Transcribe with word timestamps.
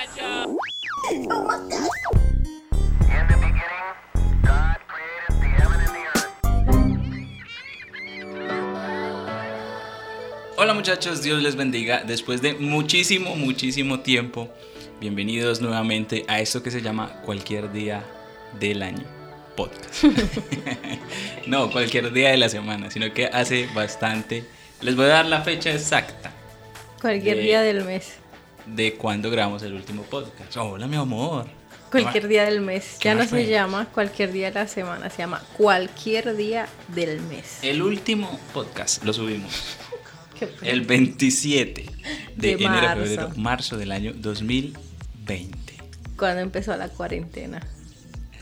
muchachos. 0.00 0.56
Hola 10.56 10.74
muchachos, 10.74 11.22
Dios 11.22 11.42
les 11.42 11.56
bendiga. 11.56 12.02
Después 12.04 12.42
de 12.42 12.54
muchísimo, 12.54 13.34
muchísimo 13.34 14.00
tiempo, 14.00 14.48
bienvenidos 15.00 15.60
nuevamente 15.60 16.24
a 16.28 16.40
esto 16.40 16.62
que 16.62 16.70
se 16.70 16.82
llama 16.82 17.22
Cualquier 17.24 17.72
Día 17.72 18.04
del 18.58 18.82
Año 18.82 19.04
Podcast. 19.56 20.04
no, 21.46 21.70
cualquier 21.70 22.12
día 22.12 22.30
de 22.30 22.36
la 22.36 22.48
semana, 22.48 22.90
sino 22.90 23.12
que 23.12 23.26
hace 23.26 23.68
bastante. 23.74 24.44
Les 24.82 24.96
voy 24.96 25.06
a 25.06 25.08
dar 25.08 25.26
la 25.26 25.42
fecha 25.42 25.70
exacta 25.72 26.32
Cualquier 27.00 27.38
día 27.38 27.62
del 27.62 27.84
mes. 27.84 28.19
De 28.74 28.94
cuando 28.94 29.30
grabamos 29.30 29.62
el 29.62 29.74
último 29.74 30.02
podcast. 30.04 30.56
Hola, 30.56 30.86
mi 30.86 30.96
amor. 30.96 31.46
Cualquier 31.90 32.28
día 32.28 32.44
del 32.44 32.60
mes. 32.60 32.96
¿Qué 33.00 33.08
Ya 33.08 33.14
no 33.16 33.26
fue? 33.26 33.44
se 33.44 33.50
llama 33.50 33.86
cualquier 33.92 34.32
día 34.32 34.48
de 34.50 34.54
la 34.60 34.68
semana, 34.68 35.10
se 35.10 35.18
llama 35.18 35.42
cualquier 35.56 36.36
día 36.36 36.68
del 36.88 37.20
mes. 37.22 37.58
El 37.62 37.82
último 37.82 38.38
podcast 38.54 39.02
lo 39.04 39.12
subimos 39.12 39.52
el 40.62 40.82
27 40.82 41.84
de, 41.84 41.90
De 42.36 42.52
enero, 42.52 42.70
marzo. 42.70 42.96
febrero, 43.04 43.28
marzo 43.36 43.76
del 43.76 43.90
año 43.92 44.12
2020. 44.14 45.58
Cuando 46.16 46.40
empezó 46.42 46.76
la 46.76 46.88
cuarentena. 46.88 47.60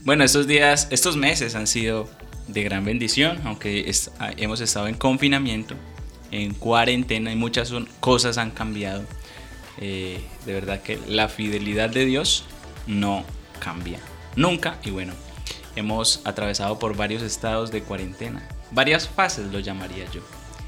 Bueno, 0.04 0.24
estos 0.24 0.46
días, 0.46 0.88
estos 0.90 1.16
meses 1.16 1.54
han 1.54 1.66
sido 1.66 2.08
de 2.48 2.62
gran 2.62 2.84
bendición, 2.84 3.40
aunque 3.44 3.88
es- 3.88 4.10
ah, 4.18 4.30
hemos 4.36 4.60
estado 4.60 4.88
en 4.88 4.94
confinamiento, 4.94 5.74
en 6.30 6.52
cuarentena 6.54 7.32
y 7.32 7.36
muchas 7.36 7.68
son- 7.68 7.88
cosas 8.00 8.36
han 8.36 8.50
cambiado. 8.50 9.04
Eh, 9.80 10.20
de 10.44 10.52
verdad 10.52 10.82
que 10.82 10.98
la 11.06 11.28
fidelidad 11.28 11.90
de 11.90 12.04
Dios 12.04 12.44
no 12.86 13.24
cambia, 13.60 14.00
nunca. 14.36 14.78
Y 14.84 14.90
bueno, 14.90 15.12
hemos 15.76 16.20
atravesado 16.24 16.78
por 16.78 16.96
varios 16.96 17.22
estados 17.22 17.70
de 17.70 17.82
cuarentena, 17.82 18.46
varias 18.70 19.08
fases 19.08 19.52
lo 19.52 19.60
llamaría 19.60 20.10
yo. 20.10 20.20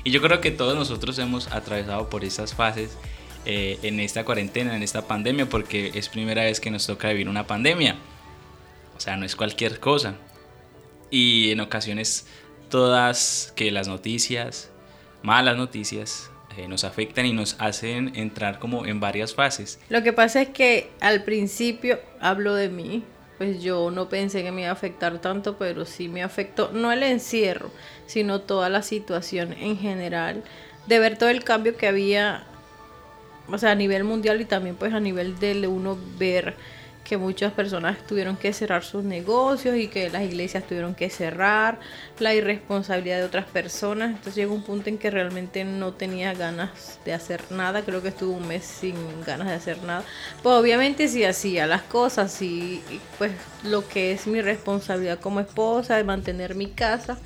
Y 0.04 0.12
yo 0.12 0.22
creo 0.22 0.40
que 0.40 0.50
todos 0.50 0.76
nosotros 0.76 1.18
hemos 1.18 1.48
atravesado 1.52 2.08
por 2.08 2.24
esas 2.24 2.54
fases 2.54 2.96
eh, 3.44 3.78
en 3.82 4.00
esta 4.00 4.24
cuarentena, 4.24 4.76
en 4.76 4.82
esta 4.82 5.06
pandemia, 5.06 5.48
porque 5.48 5.90
es 5.94 6.08
primera 6.08 6.44
vez 6.44 6.60
que 6.60 6.70
nos 6.70 6.86
toca 6.86 7.08
vivir 7.08 7.28
una 7.28 7.46
pandemia. 7.46 7.96
O 8.96 9.00
sea, 9.00 9.16
no 9.16 9.26
es 9.26 9.36
cualquier 9.36 9.80
cosa. 9.80 10.14
Y 11.10 11.50
en 11.50 11.60
ocasiones 11.60 12.26
todas 12.70 13.52
que 13.56 13.70
las 13.70 13.88
noticias, 13.88 14.70
malas 15.22 15.56
noticias, 15.56 16.29
eh, 16.56 16.66
nos 16.68 16.84
afectan 16.84 17.26
y 17.26 17.32
nos 17.32 17.56
hacen 17.58 18.12
entrar 18.16 18.58
como 18.58 18.86
en 18.86 19.00
varias 19.00 19.34
fases. 19.34 19.78
Lo 19.88 20.02
que 20.02 20.12
pasa 20.12 20.42
es 20.42 20.48
que 20.48 20.90
al 21.00 21.22
principio 21.22 22.00
hablo 22.20 22.54
de 22.54 22.68
mí, 22.68 23.04
pues 23.38 23.62
yo 23.62 23.90
no 23.90 24.08
pensé 24.08 24.42
que 24.42 24.52
me 24.52 24.62
iba 24.62 24.70
a 24.70 24.74
afectar 24.74 25.18
tanto, 25.20 25.56
pero 25.56 25.84
sí 25.84 26.08
me 26.08 26.22
afectó, 26.22 26.70
no 26.72 26.92
el 26.92 27.02
encierro, 27.02 27.70
sino 28.06 28.40
toda 28.40 28.68
la 28.68 28.82
situación 28.82 29.52
en 29.52 29.78
general, 29.78 30.42
de 30.86 30.98
ver 30.98 31.16
todo 31.16 31.28
el 31.28 31.44
cambio 31.44 31.76
que 31.76 31.86
había, 31.86 32.44
o 33.48 33.56
sea, 33.56 33.70
a 33.70 33.74
nivel 33.74 34.04
mundial 34.04 34.40
y 34.40 34.44
también 34.44 34.76
pues 34.76 34.92
a 34.92 35.00
nivel 35.00 35.38
de 35.38 35.66
uno 35.66 35.98
ver 36.18 36.56
que 37.10 37.18
muchas 37.18 37.52
personas 37.52 37.98
tuvieron 38.06 38.36
que 38.36 38.52
cerrar 38.52 38.84
sus 38.84 39.02
negocios 39.02 39.76
y 39.76 39.88
que 39.88 40.08
las 40.10 40.22
iglesias 40.22 40.62
tuvieron 40.62 40.94
que 40.94 41.10
cerrar, 41.10 41.80
la 42.20 42.36
irresponsabilidad 42.36 43.18
de 43.18 43.24
otras 43.24 43.46
personas. 43.46 44.10
Entonces 44.10 44.36
llegó 44.36 44.54
un 44.54 44.62
punto 44.62 44.90
en 44.90 44.96
que 44.96 45.10
realmente 45.10 45.64
no 45.64 45.92
tenía 45.92 46.34
ganas 46.34 47.00
de 47.04 47.12
hacer 47.12 47.42
nada. 47.50 47.82
Creo 47.82 48.00
que 48.00 48.10
estuve 48.10 48.32
un 48.32 48.46
mes 48.46 48.64
sin 48.64 48.94
ganas 49.26 49.48
de 49.48 49.54
hacer 49.54 49.82
nada. 49.82 50.04
Pues 50.44 50.54
obviamente 50.54 51.08
sí 51.08 51.24
hacía 51.24 51.66
las 51.66 51.82
cosas 51.82 52.40
y 52.42 52.80
pues 53.18 53.32
lo 53.64 53.88
que 53.88 54.12
es 54.12 54.28
mi 54.28 54.40
responsabilidad 54.40 55.18
como 55.18 55.40
esposa 55.40 55.96
de 55.96 56.04
mantener 56.04 56.54
mi 56.54 56.68
casa. 56.68 57.18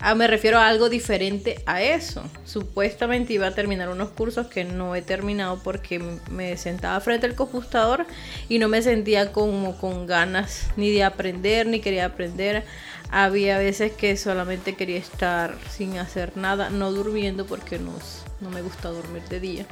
Ah, 0.00 0.14
me 0.14 0.28
refiero 0.28 0.58
a 0.58 0.68
algo 0.68 0.88
diferente 0.88 1.60
a 1.66 1.82
eso. 1.82 2.22
Supuestamente 2.44 3.32
iba 3.32 3.48
a 3.48 3.54
terminar 3.54 3.88
unos 3.88 4.10
cursos 4.10 4.46
que 4.46 4.64
no 4.64 4.94
he 4.94 5.02
terminado 5.02 5.60
porque 5.64 5.98
me 6.30 6.56
sentaba 6.56 7.00
frente 7.00 7.26
al 7.26 7.34
computador 7.34 8.06
y 8.48 8.60
no 8.60 8.68
me 8.68 8.80
sentía 8.80 9.32
como 9.32 9.76
con 9.76 10.06
ganas 10.06 10.68
ni 10.76 10.92
de 10.92 11.02
aprender 11.02 11.66
ni 11.66 11.80
quería 11.80 12.06
aprender. 12.06 12.64
Había 13.10 13.58
veces 13.58 13.90
que 13.90 14.16
solamente 14.16 14.76
quería 14.76 14.98
estar 14.98 15.56
sin 15.68 15.98
hacer 15.98 16.36
nada, 16.36 16.70
no 16.70 16.92
durmiendo 16.92 17.44
porque 17.46 17.80
no, 17.80 17.92
no 18.40 18.50
me 18.50 18.62
gusta 18.62 18.90
dormir 18.90 19.22
de 19.24 19.40
día. 19.40 19.66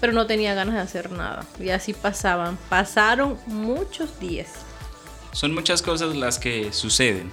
Pero 0.00 0.12
no 0.12 0.26
tenía 0.26 0.54
ganas 0.54 0.76
de 0.76 0.82
hacer 0.82 1.10
nada. 1.10 1.46
Y 1.58 1.70
así 1.70 1.94
pasaban. 1.94 2.58
Pasaron 2.68 3.38
muchos 3.46 4.20
días. 4.20 4.50
Son 5.32 5.52
muchas 5.52 5.82
cosas 5.82 6.14
las 6.14 6.38
que 6.38 6.72
suceden. 6.72 7.32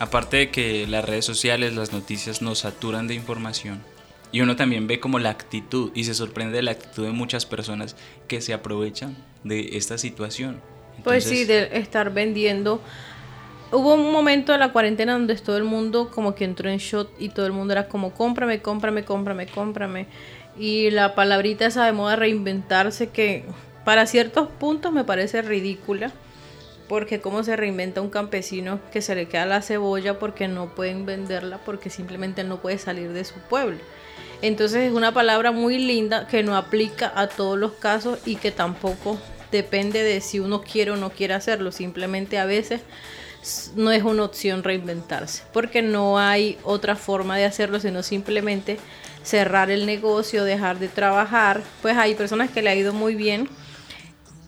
Aparte 0.00 0.38
de 0.38 0.50
que 0.50 0.86
las 0.86 1.04
redes 1.04 1.26
sociales, 1.26 1.76
las 1.76 1.92
noticias 1.92 2.40
nos 2.40 2.60
saturan 2.60 3.06
de 3.06 3.14
información. 3.14 3.82
Y 4.32 4.40
uno 4.40 4.56
también 4.56 4.86
ve 4.86 4.98
como 4.98 5.18
la 5.18 5.28
actitud 5.28 5.92
y 5.94 6.04
se 6.04 6.14
sorprende 6.14 6.56
de 6.56 6.62
la 6.62 6.70
actitud 6.70 7.04
de 7.04 7.12
muchas 7.12 7.44
personas 7.44 7.96
que 8.26 8.40
se 8.40 8.54
aprovechan 8.54 9.14
de 9.44 9.76
esta 9.76 9.98
situación. 9.98 10.62
Pues 11.04 11.24
sí, 11.24 11.44
de 11.44 11.68
estar 11.78 12.14
vendiendo. 12.14 12.80
Hubo 13.72 13.92
un 13.92 14.10
momento 14.10 14.52
de 14.52 14.58
la 14.58 14.72
cuarentena 14.72 15.12
donde 15.12 15.36
todo 15.36 15.58
el 15.58 15.64
mundo 15.64 16.10
como 16.10 16.34
que 16.34 16.44
entró 16.44 16.70
en 16.70 16.78
shot 16.78 17.10
y 17.18 17.28
todo 17.28 17.44
el 17.44 17.52
mundo 17.52 17.72
era 17.72 17.86
como 17.86 18.14
cómprame, 18.14 18.62
cómprame, 18.62 19.04
cómprame, 19.04 19.48
cómprame. 19.48 20.06
Y 20.58 20.90
la 20.90 21.14
palabrita 21.14 21.66
esa 21.66 21.84
de 21.84 21.92
moda 21.92 22.16
reinventarse 22.16 23.10
que 23.10 23.44
para 23.84 24.06
ciertos 24.06 24.48
puntos 24.48 24.94
me 24.94 25.04
parece 25.04 25.42
ridícula. 25.42 26.10
Porque 26.90 27.20
cómo 27.20 27.44
se 27.44 27.54
reinventa 27.54 28.00
un 28.00 28.10
campesino 28.10 28.80
que 28.90 29.00
se 29.00 29.14
le 29.14 29.28
queda 29.28 29.46
la 29.46 29.62
cebolla 29.62 30.18
porque 30.18 30.48
no 30.48 30.74
pueden 30.74 31.06
venderla 31.06 31.58
porque 31.58 31.88
simplemente 31.88 32.42
no 32.42 32.60
puede 32.60 32.78
salir 32.78 33.12
de 33.12 33.24
su 33.24 33.36
pueblo. 33.48 33.78
Entonces 34.42 34.88
es 34.88 34.92
una 34.92 35.14
palabra 35.14 35.52
muy 35.52 35.78
linda 35.78 36.26
que 36.26 36.42
no 36.42 36.56
aplica 36.56 37.12
a 37.14 37.28
todos 37.28 37.56
los 37.56 37.74
casos 37.74 38.18
y 38.26 38.34
que 38.34 38.50
tampoco 38.50 39.20
depende 39.52 40.02
de 40.02 40.20
si 40.20 40.40
uno 40.40 40.62
quiere 40.62 40.90
o 40.90 40.96
no 40.96 41.10
quiere 41.10 41.34
hacerlo. 41.34 41.70
Simplemente 41.70 42.40
a 42.40 42.44
veces 42.44 42.80
no 43.76 43.92
es 43.92 44.02
una 44.02 44.24
opción 44.24 44.64
reinventarse 44.64 45.44
porque 45.52 45.82
no 45.82 46.18
hay 46.18 46.58
otra 46.64 46.96
forma 46.96 47.38
de 47.38 47.44
hacerlo 47.44 47.78
sino 47.78 48.02
simplemente 48.02 48.78
cerrar 49.22 49.70
el 49.70 49.86
negocio, 49.86 50.42
dejar 50.42 50.80
de 50.80 50.88
trabajar. 50.88 51.62
Pues 51.82 51.96
hay 51.96 52.16
personas 52.16 52.50
que 52.50 52.62
le 52.62 52.70
ha 52.70 52.74
ido 52.74 52.92
muy 52.92 53.14
bien 53.14 53.48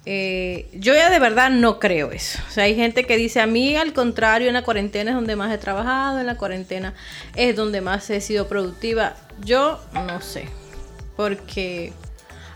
eh, 0.04 0.68
yo 0.72 0.94
ya 0.94 1.10
de 1.10 1.18
verdad 1.20 1.50
no 1.50 1.78
creo 1.78 2.10
eso. 2.10 2.38
O 2.48 2.50
sea, 2.50 2.64
hay 2.64 2.74
gente 2.74 3.04
que 3.04 3.16
dice 3.16 3.40
a 3.40 3.46
mí 3.46 3.76
al 3.76 3.92
contrario, 3.92 4.48
en 4.48 4.54
la 4.54 4.62
cuarentena 4.62 5.10
es 5.10 5.14
donde 5.14 5.36
más 5.36 5.52
he 5.52 5.58
trabajado, 5.58 6.18
en 6.18 6.26
la 6.26 6.36
cuarentena 6.36 6.94
es 7.36 7.54
donde 7.54 7.80
más 7.80 8.10
he 8.10 8.20
sido 8.20 8.48
productiva. 8.48 9.14
Yo 9.44 9.80
no 9.94 10.20
sé, 10.20 10.48
porque 11.16 11.92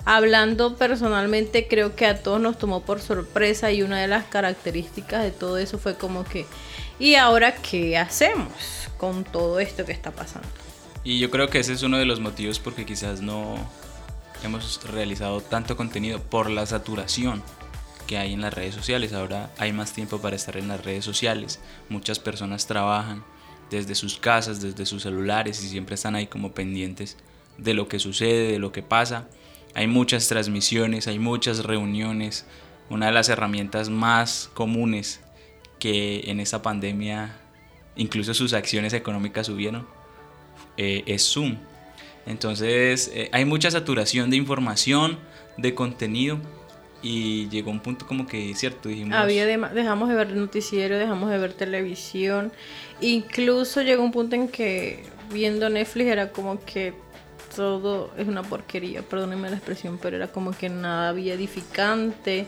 hablando 0.05 0.77
personalmente 0.77 1.69
creo 1.69 1.95
que 1.95 2.07
a 2.07 2.23
todos 2.23 2.41
nos 2.41 2.59
tomó 2.59 2.83
por 2.83 3.01
sorpresa 3.01 3.71
y 3.71 3.83
una 3.83 4.01
de 4.01 4.09
las 4.09 4.25
características 4.25 5.23
de 5.23 5.31
todo 5.31 5.59
eso 5.59 5.79
fue 5.79 5.97
como 5.97 6.25
que, 6.25 6.47
¿y 6.99 7.15
ahora 7.15 7.55
qué 7.55 7.97
hacemos 7.97 8.89
con 8.99 9.25
todo 9.25 9.61
esto 9.61 9.85
que 9.85 9.93
está 9.93 10.11
pasando? 10.11 10.49
Y 11.05 11.21
yo 11.21 11.31
creo 11.31 11.49
que 11.49 11.61
ese 11.61 11.73
es 11.73 11.83
uno 11.85 11.99
de 11.99 12.07
los 12.07 12.19
motivos 12.19 12.59
porque 12.59 12.85
quizás 12.85 13.21
no 13.21 13.57
hemos 14.47 14.83
realizado 14.85 15.41
tanto 15.41 15.77
contenido 15.77 16.21
por 16.21 16.49
la 16.49 16.65
saturación 16.67 17.43
que 18.07 18.17
hay 18.19 18.33
en 18.33 18.41
las 18.41 18.55
redes 18.55 18.75
sociales. 18.75 19.13
Ahora 19.13 19.53
hay 19.59 19.73
más 19.73 19.93
tiempo 19.93 20.21
para 20.21 20.37
estar 20.37 20.57
en 20.57 20.69
las 20.69 20.85
redes 20.85 21.05
sociales. 21.05 21.61
Muchas 21.89 22.19
personas 22.19 22.67
trabajan 22.67 23.25
desde 23.71 23.95
sus 23.95 24.19
casas, 24.19 24.61
desde 24.61 24.87
sus 24.87 25.03
celulares 25.03 25.63
y 25.63 25.69
siempre 25.69 25.97
están 25.97 26.15
ahí 26.15 26.29
como 26.29 26.53
pendientes 26.53 27.17
de 27.59 27.75
lo 27.75 27.89
que 27.89 27.99
sucede, 27.99 28.53
de 28.53 28.59
lo 28.59 28.73
que 28.73 28.83
pasa. 28.83 29.29
Hay 29.75 29.89
muchas 29.89 30.29
transmisiones, 30.29 31.09
hay 31.09 31.19
muchas 31.19 31.65
reuniones. 31.65 32.47
Una 32.89 33.07
de 33.07 33.13
las 33.13 33.29
herramientas 33.29 33.91
más 33.91 34.49
comunes 34.55 35.21
que 35.79 36.31
en 36.31 36.41
esta 36.41 36.63
pandemia 36.63 37.41
incluso 37.97 38.35
sus 38.35 38.53
acciones 38.53 38.93
económicas 38.93 39.47
subieron 39.47 39.87
eh, 40.77 41.03
es 41.07 41.23
Zoom. 41.33 41.57
Entonces 42.27 43.11
eh, 43.15 43.29
hay 43.33 43.45
mucha 43.45 43.71
saturación 43.71 44.31
de 44.31 44.37
información, 44.37 45.19
de 45.57 45.75
contenido 45.75 46.39
y 47.03 47.49
llegó 47.51 47.71
un 47.71 47.81
punto 47.81 48.07
como 48.07 48.27
que, 48.27 48.53
cierto, 48.55 48.89
dijimos... 48.89 49.17
Había 49.17 49.47
dema- 49.47 49.71
dejamos 49.71 50.09
de 50.09 50.17
ver 50.17 50.35
noticiero, 50.35 50.99
dejamos 50.99 51.31
de 51.31 51.39
ver 51.39 51.53
televisión. 51.53 52.53
Incluso 53.01 53.83
llegó 53.83 54.03
un 54.03 54.13
punto 54.13 54.35
en 54.35 54.49
que 54.49 55.05
viendo 55.33 55.69
Netflix 55.69 56.07
era 56.09 56.31
como 56.33 56.65
que 56.65 56.95
todo 57.55 58.11
es 58.19 58.27
una 58.27 58.43
porquería, 58.43 59.03
perdónenme 59.03 59.49
la 59.51 59.57
expresión, 59.57 59.99
pero 60.03 60.17
era 60.17 60.29
como 60.29 60.51
que 60.51 60.69
nada 60.69 61.11
había 61.11 61.35
edificante. 61.35 62.47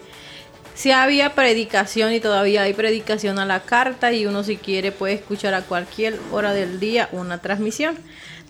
Sí 0.75 0.91
había 0.91 1.35
predicación 1.35 2.13
y 2.13 2.21
todavía 2.21 2.63
hay 2.63 2.73
predicación 2.73 3.39
a 3.39 3.45
la 3.45 3.63
carta 3.63 4.13
y 4.13 4.27
uno 4.27 4.45
si 4.45 4.57
quiere 4.57 4.93
puede 4.93 5.15
escuchar 5.15 5.55
a 5.55 5.63
cualquier 5.63 6.19
hora 6.33 6.53
del 6.53 6.79
día 6.79 7.09
una 7.13 7.39
transmisión. 7.39 7.97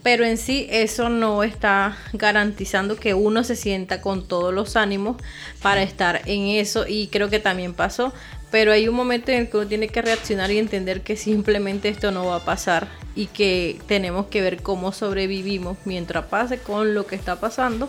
Pero 0.02 0.24
en 0.24 0.38
sí 0.38 0.66
eso 0.70 1.08
no 1.08 1.42
está 1.42 1.98
garantizando 2.12 2.96
que 2.96 3.14
uno 3.14 3.44
se 3.44 3.56
sienta 3.56 4.00
con 4.00 4.26
todos 4.26 4.54
los 4.54 4.76
ánimos 4.76 5.16
para 5.62 5.82
estar 5.82 6.22
en 6.26 6.46
eso 6.46 6.86
y 6.86 7.08
creo 7.08 7.30
que 7.30 7.40
también 7.40 7.74
pasó, 7.74 8.12
pero 8.50 8.72
hay 8.72 8.88
un 8.88 8.94
momento 8.94 9.32
en 9.32 9.40
el 9.40 9.50
que 9.50 9.56
uno 9.56 9.66
tiene 9.66 9.88
que 9.88 10.02
reaccionar 10.02 10.50
y 10.50 10.58
entender 10.58 11.02
que 11.02 11.16
simplemente 11.16 11.88
esto 11.88 12.10
no 12.10 12.26
va 12.26 12.36
a 12.36 12.44
pasar 12.44 12.88
y 13.14 13.26
que 13.26 13.78
tenemos 13.86 14.26
que 14.26 14.40
ver 14.40 14.62
cómo 14.62 14.92
sobrevivimos 14.92 15.76
mientras 15.84 16.26
pase 16.26 16.58
con 16.58 16.94
lo 16.94 17.06
que 17.06 17.16
está 17.16 17.40
pasando 17.40 17.88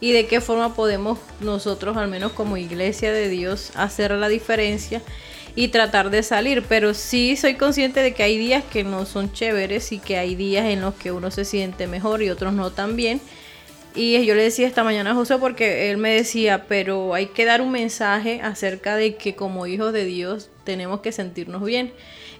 y 0.00 0.12
de 0.12 0.26
qué 0.26 0.40
forma 0.40 0.74
podemos 0.74 1.18
nosotros, 1.40 1.96
al 1.96 2.08
menos 2.08 2.32
como 2.32 2.56
iglesia 2.56 3.12
de 3.12 3.28
Dios, 3.28 3.70
hacer 3.74 4.12
la 4.12 4.28
diferencia 4.28 5.02
y 5.54 5.68
tratar 5.68 6.10
de 6.10 6.22
salir. 6.22 6.62
Pero 6.68 6.94
sí 6.94 7.36
soy 7.36 7.54
consciente 7.54 8.00
de 8.00 8.14
que 8.14 8.22
hay 8.22 8.38
días 8.38 8.64
que 8.64 8.84
no 8.84 9.06
son 9.06 9.32
chéveres 9.32 9.92
y 9.92 9.98
que 9.98 10.16
hay 10.16 10.34
días 10.34 10.66
en 10.66 10.80
los 10.80 10.94
que 10.94 11.12
uno 11.12 11.30
se 11.30 11.44
siente 11.44 11.86
mejor 11.86 12.22
y 12.22 12.30
otros 12.30 12.52
no 12.52 12.70
tan 12.70 12.96
bien. 12.96 13.20
Y 13.94 14.24
yo 14.24 14.34
le 14.34 14.44
decía 14.44 14.68
esta 14.68 14.84
mañana 14.84 15.10
a 15.10 15.14
José 15.14 15.36
porque 15.38 15.90
él 15.90 15.96
me 15.96 16.10
decía, 16.10 16.66
pero 16.68 17.14
hay 17.14 17.26
que 17.26 17.44
dar 17.44 17.60
un 17.60 17.72
mensaje 17.72 18.40
acerca 18.40 18.94
de 18.94 19.16
que 19.16 19.34
como 19.34 19.66
hijos 19.66 19.92
de 19.92 20.04
Dios 20.04 20.48
tenemos 20.64 21.00
que 21.00 21.10
sentirnos 21.10 21.64
bien. 21.64 21.92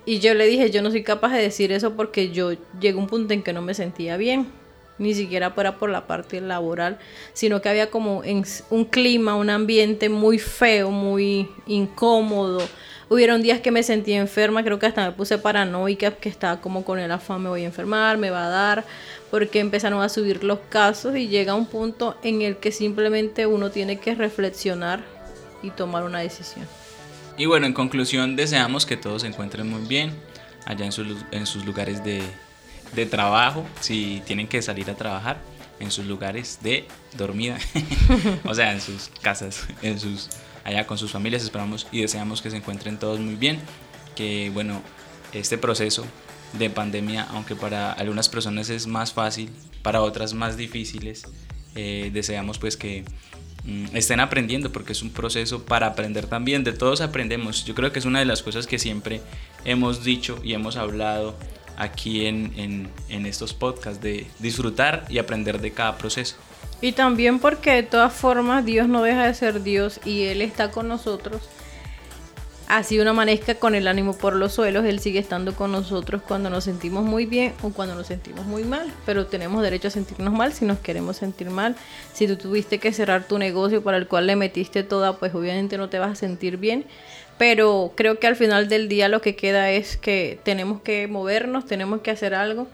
Y 0.07 0.21
yo 0.21 0.35
le 0.35 0.47
dije, 0.47 0.71
yo 0.71 0.81
no 0.81 0.91
soy 0.91 1.03
capaz 1.03 1.33
de 1.33 1.43
decir 1.43 1.73
eso 1.73 1.97
porque 1.97 2.31
yo 2.31 2.53
llegué 2.81 2.97
a 2.97 2.97
un 2.97 3.09
punto 3.09 3.35
en 3.35 3.43
que 3.43 3.53
no 3.53 3.63
me 3.63 3.75
sentía 3.75 4.17
bien 4.17 4.60
ni 5.01 5.15
siquiera 5.15 5.51
fuera 5.51 5.77
por 5.79 5.91
la 5.91 6.07
parte 6.07 6.41
laboral, 6.41 6.99
sino 7.33 7.61
que 7.61 7.71
había 7.71 7.91
como 7.91 8.23
un 8.71 8.85
clima, 8.85 9.35
un 9.35 9.49
ambiente 9.49 10.09
muy 10.11 10.39
feo, 10.39 10.91
muy 10.91 11.49
incómodo. 11.67 12.61
Hubieron 13.09 13.43
días 13.43 13.61
que 13.61 13.71
me 13.71 13.83
sentí 13.83 14.13
enferma, 14.13 14.63
creo 14.63 14.79
que 14.79 14.87
hasta 14.87 15.05
me 15.07 15.13
puse 15.13 15.39
paranoica, 15.39 16.13
que 16.13 16.29
estaba 16.29 16.61
como 16.61 16.85
con 16.85 16.99
el 16.99 17.11
afán, 17.11 17.43
me 17.43 17.49
voy 17.49 17.63
a 17.63 17.67
enfermar, 17.67 18.19
me 18.19 18.31
va 18.31 18.47
a 18.47 18.49
dar, 18.51 18.85
porque 19.31 19.59
empezaron 19.59 20.03
a 20.03 20.09
subir 20.11 20.45
los 20.45 20.61
casos 20.69 21.17
y 21.17 21.29
llega 21.29 21.55
un 21.55 21.67
punto 21.67 22.17
en 22.23 22.43
el 22.43 22.59
que 22.59 22.71
simplemente 22.71 23.47
uno 23.47 23.71
tiene 23.71 23.99
que 23.99 24.15
reflexionar 24.15 25.03
y 25.63 25.71
tomar 25.71 26.05
una 26.05 26.21
decisión. 26.21 26.69
Y 27.39 27.47
bueno, 27.47 27.67
en 27.67 27.73
conclusión, 27.73 28.37
deseamos 28.37 28.85
que 28.85 28.99
todos 28.99 29.23
se 29.23 29.29
encuentren 29.29 29.67
muy 29.67 29.81
bien 29.89 30.13
allá 30.67 30.85
en, 30.85 30.93
en 31.33 31.47
sus 31.47 31.65
lugares 31.65 32.05
de, 32.05 32.23
de 32.95 33.07
trabajo, 33.07 33.65
si 33.81 34.23
tienen 34.27 34.49
que 34.49 34.63
salir 34.63 34.91
a 34.91 34.97
trabajar, 34.97 35.41
en 35.81 35.91
sus 35.91 36.07
lugares 36.07 36.59
de 36.63 36.87
dormida, 37.17 37.59
o 38.45 38.55
sea, 38.55 38.73
en 38.73 38.81
sus 38.81 39.11
casas, 39.23 39.67
en 39.83 39.99
sus 39.99 40.29
allá 40.63 40.87
con 40.87 40.99
sus 40.99 41.11
familias, 41.11 41.43
esperamos 41.43 41.87
y 41.91 42.03
deseamos 42.03 42.43
que 42.43 42.51
se 42.51 42.59
encuentren 42.59 42.99
todos 42.99 43.19
muy 43.19 43.35
bien, 43.35 43.59
que 44.15 44.51
bueno, 44.53 44.83
este 45.33 45.59
proceso 45.59 46.05
de 46.59 46.69
pandemia, 46.69 47.27
aunque 47.31 47.57
para 47.57 47.93
algunas 47.93 48.29
personas 48.29 48.69
es 48.69 48.87
más 48.87 49.13
fácil, 49.13 49.51
para 49.83 50.03
otras 50.03 50.35
más 50.35 50.57
difíciles, 50.57 51.27
eh, 51.75 52.11
deseamos 52.13 52.59
pues 52.59 52.77
que 52.77 53.05
mm, 53.65 53.97
estén 53.97 54.21
aprendiendo 54.21 54.71
porque 54.73 54.93
es 54.93 55.03
un 55.03 55.11
proceso 55.11 55.65
para 55.65 55.87
aprender 55.87 56.27
también, 56.27 56.63
de 56.63 56.73
todos 56.73 57.01
aprendemos, 57.01 57.65
yo 57.65 57.75
creo 57.75 57.91
que 57.93 58.01
es 58.01 58.05
una 58.05 58.19
de 58.19 58.27
las 58.27 58.43
cosas 58.43 58.67
que 58.67 58.79
siempre 58.79 59.23
hemos 59.65 60.05
dicho 60.05 60.41
y 60.45 60.53
hemos 60.53 60.77
hablado 60.77 61.37
aquí 61.81 62.27
en, 62.27 62.91
estos 63.09 63.55
podcasts, 63.55 64.03
de 64.03 64.27
disfrutar 64.39 65.07
y 65.09 65.17
aprender 65.19 65.61
de 65.61 65.73
cada 65.73 65.97
proceso. 65.97 66.37
Y 66.83 66.93
también 66.93 67.39
porque 67.41 67.73
de 67.73 67.83
todas 67.83 68.13
formas 68.13 68.65
Dios 68.67 68.87
no 68.87 69.03
deja 69.03 69.27
de 69.27 69.35
ser 69.35 69.63
Dios 69.63 69.99
y 70.05 70.25
Él 70.25 70.43
está 70.43 70.71
con 70.71 70.89
nosotros. 70.89 71.49
Así 72.69 73.01
uno 73.01 73.11
amanezca 73.11 73.57
con 73.57 73.75
el 73.75 73.89
ánimo 73.89 74.17
por 74.17 74.37
los 74.37 74.53
suelos, 74.53 74.85
Él 74.85 75.01
sigue 75.01 75.19
estando 75.19 75.57
con 75.57 75.73
nosotros 75.73 76.23
cuando 76.23 76.51
nos 76.51 76.65
sentimos 76.65 77.03
muy 77.03 77.27
bien 77.27 77.55
o 77.63 77.71
cuando 77.71 77.95
nos 77.95 78.07
sentimos 78.07 78.45
muy 78.45 78.63
mal. 78.63 78.93
Pero 79.07 79.27
tenemos 79.27 79.63
derecho 79.63 79.89
a 79.89 79.91
sentirnos 79.91 80.33
mal 80.33 80.53
si 80.53 80.67
nos 80.67 80.79
queremos 80.79 81.17
sentir 81.17 81.51
mal. 81.51 81.77
Si 82.13 82.29
tú 82.29 82.37
tuviste 82.37 82.79
que 82.79 82.93
cerrar 82.93 83.25
tu 83.25 83.39
negocio 83.39 83.83
para 83.83 83.97
el 83.97 84.07
cual 84.07 84.27
le 84.27 84.37
metiste 84.37 84.85
toda, 84.85 85.19
pues 85.19 85.35
obviamente 85.35 85.79
no 85.79 85.89
te 85.89 85.99
vas 85.99 86.13
a 86.13 86.15
sentir 86.15 86.59
bien 86.59 86.85
pero 87.41 87.95
creo 87.97 88.19
que 88.19 88.27
al 88.27 88.37
final 88.37 88.69
del 88.69 88.87
día 88.91 89.09
lo 89.09 89.23
que 89.23 89.35
queda 89.35 89.71
es 89.71 89.97
que 89.97 90.39
tenemos 90.43 90.83
que 90.83 91.09
movernos, 91.09 91.65
tenemos 91.65 92.03
que 92.03 92.11
hacer 92.11 92.35
algo 92.35 92.69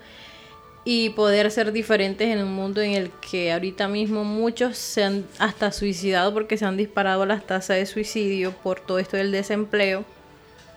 y 0.84 1.10
poder 1.10 1.52
ser 1.52 1.70
diferentes 1.70 2.28
en 2.28 2.42
un 2.42 2.52
mundo 2.52 2.82
en 2.82 2.94
el 2.94 3.12
que 3.30 3.52
ahorita 3.52 3.86
mismo 3.86 4.24
muchos 4.24 4.76
se 4.76 5.04
han 5.04 5.24
hasta 5.38 5.70
suicidado 5.70 6.34
porque 6.34 6.56
se 6.56 6.64
han 6.64 6.76
disparado 6.76 7.24
las 7.26 7.46
tasas 7.46 7.76
de 7.76 7.86
suicidio 7.86 8.50
por 8.64 8.80
todo 8.80 8.98
esto 8.98 9.16
del 9.16 9.30
desempleo. 9.30 10.04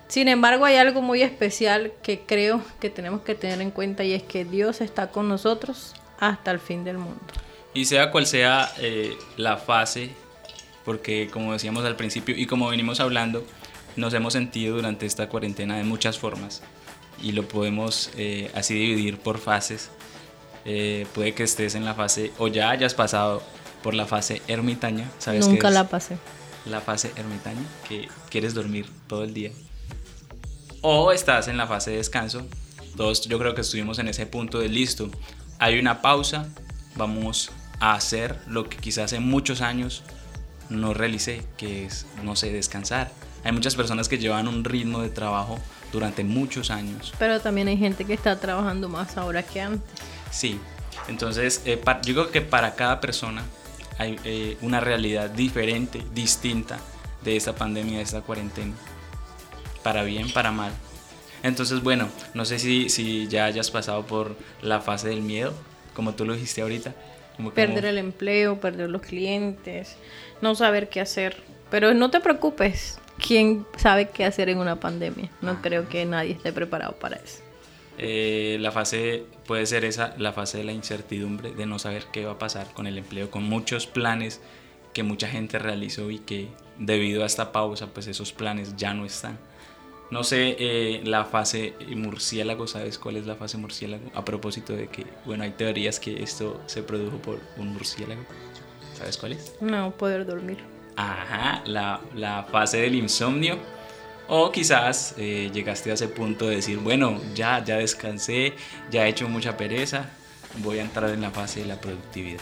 Sin 0.06 0.28
embargo, 0.28 0.66
hay 0.66 0.76
algo 0.76 1.02
muy 1.02 1.22
especial 1.22 1.90
que 2.04 2.20
creo 2.20 2.62
que 2.78 2.90
tenemos 2.90 3.22
que 3.22 3.34
tener 3.34 3.60
en 3.60 3.72
cuenta 3.72 4.04
y 4.04 4.12
es 4.12 4.22
que 4.22 4.44
Dios 4.44 4.82
está 4.82 5.10
con 5.10 5.28
nosotros 5.28 5.94
hasta 6.20 6.52
el 6.52 6.60
fin 6.60 6.84
del 6.84 6.98
mundo. 6.98 7.18
Y 7.74 7.86
sea 7.86 8.12
cual 8.12 8.28
sea 8.28 8.70
eh, 8.78 9.18
la 9.36 9.56
fase, 9.56 10.10
porque 10.84 11.28
como 11.32 11.54
decíamos 11.54 11.84
al 11.84 11.96
principio 11.96 12.36
y 12.38 12.46
como 12.46 12.68
venimos 12.68 13.00
hablando, 13.00 13.44
nos 13.96 14.14
hemos 14.14 14.32
sentido 14.32 14.76
durante 14.76 15.06
esta 15.06 15.28
cuarentena 15.28 15.76
de 15.76 15.84
muchas 15.84 16.18
formas 16.18 16.62
y 17.22 17.32
lo 17.32 17.46
podemos 17.46 18.10
eh, 18.16 18.50
así 18.54 18.74
dividir 18.74 19.18
por 19.18 19.38
fases. 19.38 19.90
Eh, 20.64 21.06
puede 21.14 21.34
que 21.34 21.42
estés 21.42 21.74
en 21.74 21.84
la 21.84 21.94
fase 21.94 22.32
o 22.38 22.48
ya 22.48 22.70
hayas 22.70 22.94
pasado 22.94 23.42
por 23.82 23.94
la 23.94 24.06
fase 24.06 24.42
ermitaña. 24.46 25.10
¿Sabes 25.18 25.48
Nunca 25.48 25.70
la 25.70 25.88
pasé. 25.88 26.16
La 26.66 26.80
fase 26.80 27.12
ermitaña, 27.16 27.62
que 27.88 28.08
quieres 28.28 28.52
dormir 28.52 28.86
todo 29.06 29.24
el 29.24 29.32
día. 29.32 29.50
O 30.82 31.12
estás 31.12 31.48
en 31.48 31.56
la 31.56 31.66
fase 31.66 31.90
de 31.90 31.96
descanso. 31.96 32.46
Todos 32.96 33.22
yo 33.26 33.38
creo 33.38 33.54
que 33.54 33.62
estuvimos 33.62 33.98
en 33.98 34.08
ese 34.08 34.26
punto 34.26 34.58
de 34.60 34.68
listo. 34.68 35.10
Hay 35.58 35.78
una 35.78 36.02
pausa, 36.02 36.48
vamos 36.96 37.50
a 37.80 37.94
hacer 37.94 38.38
lo 38.46 38.68
que 38.68 38.76
quizás 38.76 39.04
hace 39.04 39.20
muchos 39.20 39.62
años 39.62 40.02
no 40.68 40.94
realicé, 40.94 41.42
que 41.56 41.86
es, 41.86 42.06
no 42.22 42.36
sé, 42.36 42.52
descansar 42.52 43.10
hay 43.44 43.52
muchas 43.52 43.74
personas 43.74 44.08
que 44.08 44.18
llevan 44.18 44.48
un 44.48 44.64
ritmo 44.64 45.00
de 45.02 45.10
trabajo 45.10 45.58
durante 45.92 46.24
muchos 46.24 46.70
años. 46.70 47.12
Pero 47.18 47.40
también 47.40 47.68
hay 47.68 47.76
gente 47.76 48.04
que 48.04 48.14
está 48.14 48.38
trabajando 48.38 48.88
más 48.88 49.16
ahora 49.16 49.42
que 49.42 49.60
antes. 49.60 50.00
Sí, 50.30 50.58
entonces 51.08 51.62
eh, 51.64 51.80
yo 52.04 52.14
creo 52.14 52.30
que 52.30 52.40
para 52.40 52.74
cada 52.74 53.00
persona 53.00 53.42
hay 53.98 54.18
eh, 54.24 54.56
una 54.62 54.80
realidad 54.80 55.30
diferente, 55.30 56.02
distinta 56.14 56.78
de 57.22 57.36
esta 57.36 57.54
pandemia, 57.54 57.98
de 57.98 58.04
esta 58.04 58.22
cuarentena. 58.22 58.72
Para 59.82 60.04
bien, 60.04 60.30
para 60.30 60.52
mal. 60.52 60.72
Entonces, 61.42 61.82
bueno, 61.82 62.08
no 62.34 62.44
sé 62.44 62.58
si, 62.58 62.88
si 62.88 63.28
ya 63.28 63.46
hayas 63.46 63.70
pasado 63.70 64.06
por 64.06 64.36
la 64.62 64.80
fase 64.80 65.08
del 65.08 65.22
miedo, 65.22 65.54
como 65.94 66.14
tú 66.14 66.24
lo 66.24 66.34
dijiste 66.34 66.62
ahorita. 66.62 66.94
perder 67.54 67.86
el 67.86 67.98
empleo, 67.98 68.60
perder 68.60 68.90
los 68.90 69.02
clientes, 69.02 69.96
no 70.42 70.54
saber 70.54 70.88
qué 70.88 71.00
hacer. 71.00 71.42
Pero 71.70 71.94
no 71.94 72.10
te 72.10 72.20
preocupes, 72.20 72.99
¿quién 73.26 73.66
sabe 73.76 74.10
qué 74.10 74.24
hacer 74.24 74.48
en 74.48 74.58
una 74.58 74.76
pandemia? 74.76 75.30
No 75.40 75.52
ah. 75.52 75.58
creo 75.62 75.88
que 75.88 76.04
nadie 76.04 76.32
esté 76.32 76.52
preparado 76.52 76.94
para 76.94 77.16
eso. 77.16 77.42
Eh, 77.98 78.56
la 78.60 78.72
fase 78.72 79.24
puede 79.46 79.66
ser 79.66 79.84
esa, 79.84 80.14
la 80.16 80.32
fase 80.32 80.58
de 80.58 80.64
la 80.64 80.72
incertidumbre, 80.72 81.52
de 81.52 81.66
no 81.66 81.78
saber 81.78 82.04
qué 82.12 82.24
va 82.24 82.32
a 82.32 82.38
pasar 82.38 82.72
con 82.72 82.86
el 82.86 82.96
empleo, 82.96 83.30
con 83.30 83.44
muchos 83.44 83.86
planes 83.86 84.40
que 84.94 85.02
mucha 85.02 85.28
gente 85.28 85.58
realizó 85.58 86.10
y 86.10 86.18
que 86.18 86.48
debido 86.78 87.22
a 87.22 87.26
esta 87.26 87.52
pausa, 87.52 87.88
pues 87.88 88.06
esos 88.06 88.32
planes 88.32 88.74
ya 88.76 88.94
no 88.94 89.04
están. 89.04 89.38
No 90.10 90.24
sé, 90.24 90.56
eh, 90.58 91.02
la 91.04 91.24
fase 91.24 91.74
murciélago, 91.94 92.66
¿sabes 92.66 92.98
cuál 92.98 93.16
es 93.16 93.26
la 93.26 93.36
fase 93.36 93.58
murciélago? 93.58 94.10
A 94.14 94.24
propósito 94.24 94.72
de 94.72 94.88
que, 94.88 95.06
bueno, 95.24 95.44
hay 95.44 95.50
teorías 95.50 96.00
que 96.00 96.22
esto 96.22 96.60
se 96.66 96.82
produjo 96.82 97.18
por 97.18 97.38
un 97.58 97.68
murciélago. 97.74 98.22
¿Sabes 98.94 99.16
cuál 99.16 99.32
es? 99.32 99.54
No, 99.60 99.92
poder 99.92 100.26
dormir. 100.26 100.58
Ajá, 100.96 101.62
la, 101.66 102.46
fase 102.50 102.78
del 102.78 102.94
insomnio. 102.94 103.58
O 104.28 104.52
quizás 104.52 105.14
eh, 105.18 105.50
llegaste 105.52 105.90
a 105.90 105.94
ese 105.94 106.06
punto 106.06 106.48
de 106.48 106.56
decir, 106.56 106.78
bueno, 106.78 107.20
ya, 107.34 107.64
ya 107.64 107.78
descansé, 107.78 108.52
ya 108.90 109.06
he 109.06 109.08
hecho 109.08 109.28
mucha 109.28 109.56
pereza, 109.56 110.08
voy 110.58 110.78
a 110.78 110.82
entrar 110.82 111.10
en 111.10 111.20
la 111.20 111.30
fase 111.30 111.60
de 111.60 111.66
la 111.66 111.80
productividad. 111.80 112.40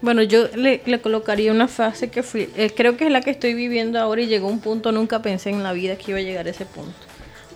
Bueno, 0.00 0.22
yo 0.22 0.46
le, 0.54 0.80
colocaría 1.00 1.50
una 1.50 1.66
fase 1.66 2.08
que 2.08 2.22
fui, 2.22 2.48
eh, 2.56 2.72
creo 2.74 2.96
que 2.96 3.06
es 3.06 3.10
la 3.10 3.20
que 3.20 3.30
estoy 3.30 3.54
viviendo 3.54 3.98
ahora 3.98 4.22
y 4.22 4.26
llegó 4.28 4.46
un 4.46 4.60
punto, 4.60 4.92
nunca 4.92 5.22
pensé 5.22 5.50
en 5.50 5.64
la 5.64 5.72
vida 5.72 5.96
que 5.96 6.12
iba 6.12 6.20
a 6.20 6.22
llegar 6.22 6.46
a 6.46 6.50
ese 6.50 6.66
punto, 6.66 6.94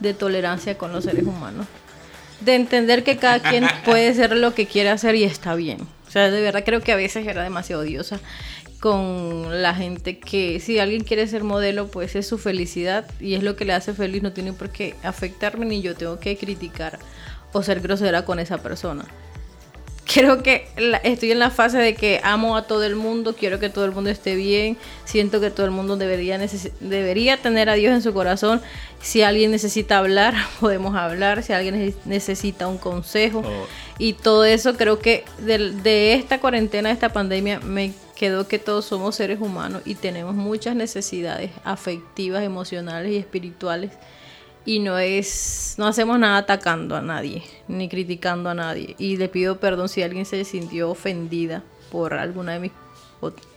de 0.00 0.12
tolerancia 0.12 0.76
con 0.76 0.92
los 0.92 1.04
seres 1.04 1.24
humanos. 1.24 1.66
De 2.40 2.56
entender 2.56 3.04
que 3.04 3.16
cada 3.16 3.38
quien 3.38 3.64
puede 3.84 4.12
ser 4.14 4.36
lo 4.36 4.54
que 4.54 4.66
quiere 4.66 4.88
hacer 4.88 5.14
y 5.14 5.22
está 5.22 5.54
bien. 5.54 5.82
O 6.08 6.10
sea, 6.10 6.30
de 6.30 6.40
verdad 6.40 6.64
creo 6.64 6.80
que 6.80 6.90
a 6.90 6.96
veces 6.96 7.26
era 7.26 7.44
demasiado 7.44 7.82
odiosa 7.82 8.18
con 8.82 9.62
la 9.62 9.76
gente 9.76 10.18
que 10.18 10.58
si 10.58 10.80
alguien 10.80 11.04
quiere 11.04 11.28
ser 11.28 11.44
modelo, 11.44 11.86
pues 11.86 12.16
es 12.16 12.26
su 12.26 12.36
felicidad 12.36 13.08
y 13.20 13.34
es 13.34 13.44
lo 13.44 13.54
que 13.54 13.64
le 13.64 13.74
hace 13.74 13.94
feliz, 13.94 14.24
no 14.24 14.32
tiene 14.32 14.52
por 14.52 14.70
qué 14.70 14.96
afectarme 15.04 15.64
ni 15.66 15.82
yo 15.82 15.94
tengo 15.94 16.18
que 16.18 16.36
criticar 16.36 16.98
o 17.52 17.62
ser 17.62 17.80
grosera 17.80 18.24
con 18.24 18.40
esa 18.40 18.58
persona. 18.58 19.04
Creo 20.04 20.42
que 20.42 20.66
estoy 21.04 21.32
en 21.32 21.38
la 21.38 21.50
fase 21.50 21.78
de 21.78 21.94
que 21.94 22.20
amo 22.22 22.56
a 22.56 22.66
todo 22.66 22.84
el 22.84 22.96
mundo, 22.96 23.34
quiero 23.34 23.58
que 23.58 23.68
todo 23.68 23.84
el 23.84 23.92
mundo 23.92 24.10
esté 24.10 24.34
bien, 24.34 24.76
siento 25.04 25.40
que 25.40 25.50
todo 25.50 25.66
el 25.66 25.72
mundo 25.72 25.96
debería, 25.96 26.38
debería 26.80 27.36
tener 27.36 27.68
a 27.68 27.74
Dios 27.74 27.94
en 27.94 28.02
su 28.02 28.12
corazón. 28.12 28.60
Si 29.00 29.22
alguien 29.22 29.50
necesita 29.50 29.98
hablar, 29.98 30.34
podemos 30.60 30.94
hablar, 30.94 31.42
si 31.42 31.52
alguien 31.52 31.94
necesita 32.04 32.68
un 32.68 32.78
consejo. 32.78 33.42
Oh. 33.44 33.66
Y 33.98 34.14
todo 34.14 34.44
eso 34.44 34.76
creo 34.76 34.98
que 34.98 35.24
de, 35.38 35.72
de 35.72 36.14
esta 36.14 36.40
cuarentena, 36.40 36.88
de 36.88 36.94
esta 36.94 37.12
pandemia, 37.12 37.60
me 37.60 37.92
quedó 38.16 38.46
que 38.46 38.58
todos 38.58 38.84
somos 38.84 39.16
seres 39.16 39.40
humanos 39.40 39.82
y 39.84 39.94
tenemos 39.94 40.34
muchas 40.34 40.76
necesidades 40.76 41.50
afectivas, 41.64 42.42
emocionales 42.42 43.12
y 43.12 43.16
espirituales 43.16 43.90
y 44.64 44.78
no 44.78 44.98
es 44.98 45.74
no 45.78 45.86
hacemos 45.86 46.18
nada 46.18 46.38
atacando 46.38 46.96
a 46.96 47.02
nadie 47.02 47.42
ni 47.68 47.88
criticando 47.88 48.50
a 48.50 48.54
nadie 48.54 48.94
y 48.98 49.16
le 49.16 49.28
pido 49.28 49.58
perdón 49.58 49.88
si 49.88 50.02
alguien 50.02 50.24
se 50.24 50.44
sintió 50.44 50.90
ofendida 50.90 51.62
por 51.90 52.14
alguna 52.14 52.52
de 52.52 52.60
mis 52.60 52.72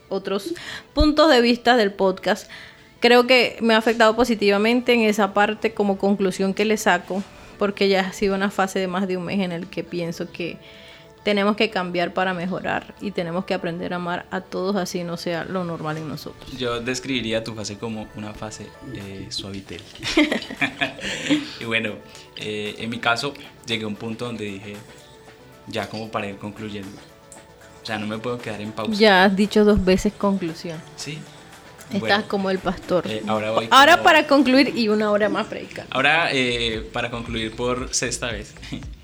otros 0.09 0.53
puntos 0.93 1.29
de 1.29 1.41
vista 1.41 1.77
del 1.77 1.93
podcast 1.93 2.50
creo 3.00 3.27
que 3.27 3.57
me 3.62 3.75
ha 3.75 3.77
afectado 3.77 4.15
positivamente 4.15 4.93
en 4.93 5.01
esa 5.01 5.33
parte 5.33 5.74
como 5.74 5.97
conclusión 5.97 6.53
que 6.53 6.65
le 6.65 6.77
saco 6.77 7.24
porque 7.59 7.88
ya 7.88 8.01
ha 8.01 8.13
sido 8.13 8.35
una 8.35 8.51
fase 8.51 8.79
de 8.79 8.88
más 8.88 9.07
de 9.07 9.17
un 9.17 9.25
mes 9.25 9.39
en 9.39 9.51
el 9.51 9.67
que 9.67 9.83
pienso 9.83 10.31
que 10.31 10.57
tenemos 11.25 11.55
que 11.55 11.71
cambiar 11.71 12.13
para 12.13 12.35
mejorar 12.35 12.93
y 13.01 13.09
tenemos 13.09 13.45
que 13.45 13.55
aprender 13.55 13.93
a 13.93 13.95
amar 13.95 14.27
a 14.29 14.41
todos 14.41 14.75
así 14.75 15.03
no 15.03 15.17
sea 15.17 15.43
lo 15.43 15.63
normal 15.63 15.97
en 15.97 16.07
nosotros. 16.07 16.55
Yo 16.55 16.79
describiría 16.79 17.43
tu 17.43 17.55
fase 17.55 17.79
como 17.79 18.07
una 18.15 18.31
fase 18.33 18.67
eh, 18.93 19.25
suavitel. 19.29 19.81
y 21.60 21.65
bueno, 21.65 21.94
eh, 22.38 22.75
en 22.79 22.89
mi 22.89 23.00
caso 23.00 23.34
llegué 23.65 23.84
a 23.84 23.88
un 23.88 23.96
punto 23.96 24.25
donde 24.25 24.46
dije, 24.46 24.75
ya 25.67 25.89
como 25.89 26.10
para 26.10 26.27
ir 26.27 26.38
concluyendo, 26.38 26.98
o 27.82 27.86
sea, 27.86 27.98
no 27.98 28.08
me 28.08 28.17
puedo 28.17 28.38
quedar 28.38 28.62
en 28.62 28.72
pausa. 28.72 29.00
Ya 29.00 29.25
has 29.25 29.36
dicho 29.36 29.63
dos 29.63 29.84
veces 29.84 30.13
conclusión. 30.13 30.79
Sí. 30.96 31.20
Estás 31.91 32.24
como 32.24 32.50
el 32.50 32.58
pastor. 32.58 33.05
Eh, 33.08 33.22
ahora 33.27 33.51
voy 33.51 33.67
ahora 33.70 34.01
para 34.01 34.25
concluir 34.25 34.74
y 34.75 34.88
una 34.89 35.12
hora 35.12 35.29
más 35.29 35.46
predicar. 35.46 35.86
Ahora 35.91 36.29
eh, 36.32 36.88
para 36.91 37.12
concluir 37.12 37.55
por 37.55 37.94
sexta 37.94 38.32
vez. 38.32 38.55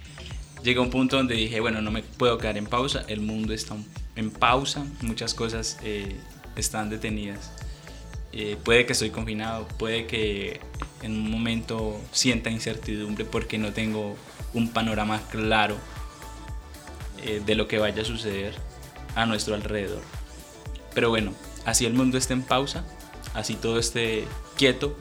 llegué 0.64 0.80
a 0.80 0.82
un 0.82 0.90
punto 0.90 1.18
donde 1.18 1.36
dije, 1.36 1.60
bueno, 1.60 1.82
no 1.82 1.92
me 1.92 2.04
puedo 2.04 2.38
quedar 2.38 2.58
en 2.58 2.66
pausa, 2.66 3.04
el 3.08 3.22
mundo 3.22 3.54
está 3.54 3.76
en 4.16 4.32
pausa, 4.32 4.86
muchas 5.02 5.34
cosas 5.34 5.80
eh, 5.84 6.16
están 6.56 6.90
detenidas. 6.90 7.52
Eh, 8.34 8.58
puede 8.64 8.86
que 8.86 8.94
estoy 8.94 9.10
confinado, 9.10 9.68
puede 9.78 10.08
que 10.08 10.62
en 11.02 11.14
un 11.14 11.32
momento 11.32 12.00
sienta 12.12 12.50
incertidumbre 12.50 13.26
porque 13.26 13.58
no 13.58 13.74
tengo 13.74 14.16
un 14.54 14.70
panorama 14.70 15.22
claro 15.30 15.78
eh, 17.24 17.42
de 17.46 17.56
lo 17.56 17.68
que 17.68 17.80
vaya 17.80 18.02
a 18.02 18.06
suceder 18.06 18.54
a 19.16 19.26
nuestro 19.26 19.56
alrededor. 19.56 20.02
Pero 20.94 21.10
bueno, 21.10 21.34
así 21.66 21.86
el 21.86 21.94
mundo 21.94 22.18
esté 22.18 22.34
en 22.34 22.44
pausa, 22.44 22.84
así 23.34 23.56
todo 23.56 23.80
esté 23.80 24.26
quieto, 24.58 24.98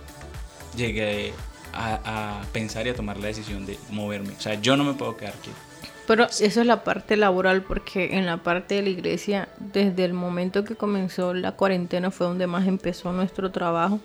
llegué 0.76 1.32
a, 1.72 2.42
pensar 2.52 2.86
y 2.86 2.90
a 2.90 2.94
tomar 2.94 3.18
la 3.18 3.28
decisión 3.28 3.66
de 3.66 3.78
moverme. 3.90 4.34
O 4.36 4.40
sea, 4.40 4.54
yo 4.60 4.76
no 4.76 4.84
me 4.84 4.94
puedo 4.94 5.16
quedar 5.16 5.34
quieto. 5.34 5.58
Pero 6.06 6.24
eso 6.24 6.60
es 6.60 6.66
la 6.66 6.82
parte 6.82 7.16
laboral, 7.16 7.62
porque 7.62 8.16
en 8.16 8.26
la 8.26 8.38
parte 8.38 8.74
de 8.74 8.82
la 8.82 8.88
iglesia, 8.88 9.48
desde 9.58 10.04
el 10.04 10.12
momento 10.12 10.64
que 10.64 10.74
comenzó 10.74 11.34
la 11.34 11.52
cuarentena 11.52 12.10
fue 12.10 12.26
donde 12.26 12.48
más 12.48 12.66
empezó 12.66 13.12
nuestro 13.12 13.52
trabajo, 13.52 14.00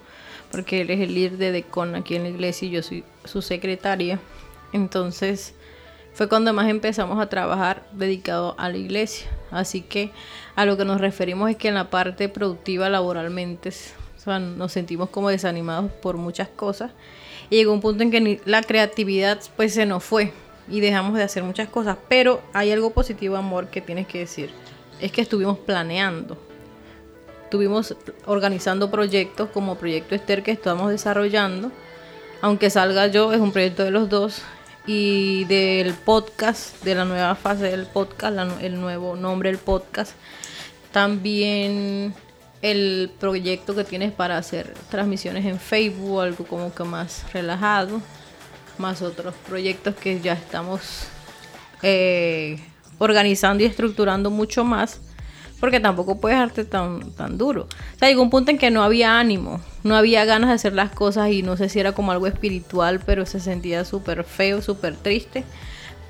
porque 0.51 0.81
él 0.81 0.89
es 0.89 0.99
el 0.99 1.13
líder 1.13 1.37
de 1.37 1.51
Decon 1.51 1.95
aquí 1.95 2.15
en 2.15 2.23
la 2.23 2.29
iglesia 2.29 2.67
y 2.67 2.71
yo 2.71 2.83
soy 2.83 3.03
su 3.23 3.41
secretaria. 3.41 4.19
Entonces 4.73 5.53
fue 6.13 6.29
cuando 6.29 6.53
más 6.53 6.69
empezamos 6.69 7.19
a 7.19 7.27
trabajar 7.27 7.87
dedicado 7.91 8.55
a 8.57 8.69
la 8.69 8.77
iglesia. 8.77 9.29
Así 9.51 9.81
que 9.81 10.11
a 10.55 10.65
lo 10.65 10.77
que 10.77 10.85
nos 10.85 11.01
referimos 11.01 11.49
es 11.49 11.57
que 11.57 11.67
en 11.67 11.75
la 11.75 11.89
parte 11.89 12.29
productiva 12.29 12.89
laboralmente 12.89 13.71
nos 14.25 14.71
sentimos 14.71 15.09
como 15.09 15.29
desanimados 15.29 15.91
por 15.91 16.17
muchas 16.17 16.47
cosas 16.47 16.91
y 17.49 17.57
llegó 17.57 17.73
un 17.73 17.81
punto 17.81 18.01
en 18.01 18.11
que 18.11 18.41
la 18.45 18.63
creatividad 18.63 19.39
pues 19.55 19.73
se 19.73 19.85
nos 19.85 20.03
fue 20.03 20.33
y 20.67 20.79
dejamos 20.79 21.15
de 21.15 21.23
hacer 21.23 21.43
muchas 21.43 21.69
cosas. 21.69 21.97
Pero 22.09 22.41
hay 22.53 22.71
algo 22.71 22.91
positivo, 22.91 23.35
amor, 23.35 23.67
que 23.67 23.81
tienes 23.81 24.07
que 24.07 24.19
decir. 24.19 24.49
Es 24.99 25.11
que 25.11 25.21
estuvimos 25.21 25.59
planeando. 25.59 26.37
Estuvimos 27.55 27.95
organizando 28.25 28.91
proyectos 28.91 29.47
como 29.47 29.77
Proyecto 29.77 30.13
Esther 30.13 30.43
que 30.43 30.51
estamos 30.51 30.91
desarrollando. 30.91 31.71
Aunque 32.41 32.69
salga 32.69 33.07
yo, 33.07 33.31
es 33.31 33.39
un 33.39 33.53
proyecto 33.53 33.85
de 33.85 33.91
los 33.91 34.09
dos. 34.09 34.41
Y 34.85 35.45
del 35.45 35.93
podcast, 35.93 36.83
de 36.83 36.95
la 36.95 37.05
nueva 37.05 37.33
fase 37.35 37.71
del 37.71 37.85
podcast, 37.85 38.38
el 38.62 38.81
nuevo 38.81 39.15
nombre 39.15 39.51
del 39.51 39.57
podcast. 39.57 40.15
También 40.91 42.13
el 42.62 43.09
proyecto 43.21 43.74
que 43.74 43.85
tienes 43.85 44.12
para 44.12 44.38
hacer 44.38 44.74
transmisiones 44.91 45.45
en 45.45 45.57
Facebook, 45.57 46.19
algo 46.19 46.43
como 46.45 46.75
que 46.75 46.83
más 46.83 47.24
relajado, 47.31 48.01
más 48.77 49.01
otros 49.01 49.33
proyectos 49.47 49.95
que 49.95 50.19
ya 50.19 50.33
estamos 50.33 51.07
eh, 51.83 52.59
organizando 52.97 53.63
y 53.63 53.65
estructurando 53.65 54.29
mucho 54.29 54.65
más, 54.65 55.00
porque 55.65 55.79
tampoco 55.79 56.19
puedes 56.19 56.38
dejarte 56.38 56.63
tan, 56.63 57.12
tan 57.12 57.38
duro. 57.38 57.67
O 57.95 58.00
sea, 58.00 58.07
llegó 58.07 58.22
un 58.22 58.29
punto 58.29 58.51
en 58.51 58.57
que 58.57 58.72
no 58.72 58.84
había 58.84 59.19
ánimo, 59.19 59.60
no 59.84 59.95
había 59.95 60.24
ganas 60.25 60.50
de 60.50 60.55
hacer 60.55 60.74
las 60.74 60.91
cosas 60.91 61.31
y 61.31 61.41
no 61.41 61.57
sé 61.57 61.69
si 61.69 61.79
era 61.79 61.93
como 61.93 62.12
algo 62.12 62.27
espiritual, 62.27 63.01
pero 63.05 63.25
se 63.25 63.39
sentía 63.39 63.84
súper 63.84 64.24
feo, 64.24 64.62
súper 64.62 64.95
triste, 64.95 65.43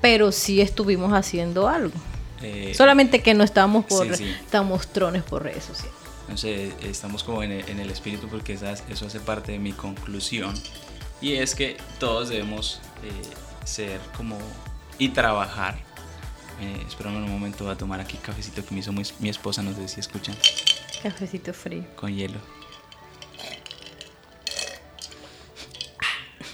pero 0.00 0.30
sí 0.30 0.60
estuvimos 0.60 1.12
haciendo 1.12 1.68
algo. 1.68 1.94
Eh, 2.42 2.72
Solamente 2.74 3.22
que 3.22 3.34
no 3.34 3.44
estábamos 3.44 3.86
por, 3.86 4.06
tan 4.50 4.68
mostrones 4.68 5.22
por 5.22 5.42
redes 5.42 5.64
sociales 5.64 5.96
sé, 6.34 6.72
estamos 6.82 7.22
como 7.22 7.42
en 7.42 7.52
el, 7.52 7.90
espíritu 7.90 8.26
porque 8.28 8.54
eso 8.54 9.06
hace 9.06 9.20
parte 9.20 9.52
de 9.52 9.58
mi 9.58 9.72
conclusión. 9.72 10.54
Y 11.20 11.34
es 11.34 11.54
que 11.54 11.76
todos 11.98 12.28
debemos 12.28 12.80
eh, 13.04 13.10
ser 13.64 14.00
como 14.16 14.38
y 14.98 15.10
trabajar. 15.10 15.85
Eh, 16.60 16.84
espérame 16.86 17.16
un 17.16 17.30
momento, 17.30 17.64
voy 17.64 17.74
a 17.74 17.76
tomar 17.76 18.00
aquí 18.00 18.16
cafecito 18.16 18.64
que 18.64 18.74
me 18.74 18.80
hizo 18.80 18.92
mi 18.92 19.28
esposa, 19.28 19.62
no 19.62 19.74
sé 19.74 19.88
si 19.88 20.00
escuchan. 20.00 20.36
Cafecito 21.02 21.52
frío. 21.52 21.84
Con 21.96 22.14
hielo. 22.14 22.38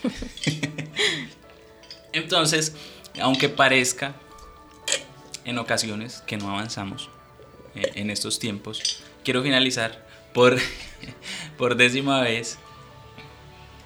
Entonces, 2.13 2.75
aunque 3.21 3.49
parezca 3.49 4.15
en 5.45 5.59
ocasiones 5.59 6.23
que 6.27 6.37
no 6.37 6.51
avanzamos 6.51 7.09
eh, 7.75 7.93
en 7.95 8.11
estos 8.11 8.39
tiempos, 8.39 9.03
quiero 9.25 9.43
finalizar 9.43 10.07
por, 10.35 10.59
por 11.59 11.77
décima 11.77 12.21
vez 12.21 12.59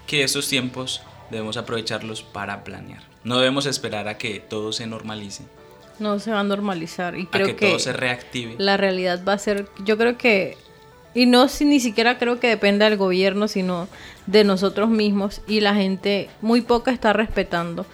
que 0.06 0.22
estos 0.22 0.48
tiempos 0.48 1.02
debemos 1.30 1.56
aprovecharlos 1.56 2.22
para 2.22 2.64
planear. 2.64 3.02
No 3.24 3.38
debemos 3.38 3.66
esperar 3.66 4.08
a 4.08 4.18
que 4.18 4.40
todo 4.40 4.72
se 4.72 4.86
normalice. 4.86 5.44
No 5.98 6.18
se 6.18 6.30
va 6.30 6.40
a 6.40 6.44
normalizar 6.44 7.16
y 7.16 7.26
creo 7.26 7.46
que, 7.46 7.56
que 7.56 7.68
todo 7.68 7.78
se 7.78 7.92
reactive. 7.92 8.56
La 8.58 8.76
realidad 8.76 9.22
va 9.26 9.34
a 9.34 9.38
ser, 9.38 9.66
yo 9.84 9.96
creo 9.96 10.18
que 10.18 10.56
y 11.14 11.24
no 11.24 11.48
si, 11.48 11.64
ni 11.64 11.80
siquiera 11.80 12.18
creo 12.18 12.38
que 12.38 12.48
dependa 12.48 12.88
del 12.88 12.98
gobierno, 12.98 13.48
sino 13.48 13.88
de 14.26 14.44
nosotros 14.44 14.90
mismos 14.90 15.40
y 15.48 15.60
la 15.60 15.74
gente 15.74 16.28
muy 16.42 16.60
poca 16.60 16.90
está 16.90 17.14
respetando 17.14 17.86